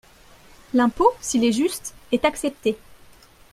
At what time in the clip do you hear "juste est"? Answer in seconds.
1.51-2.25